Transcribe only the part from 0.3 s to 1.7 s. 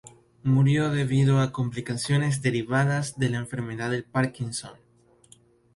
Murió debido a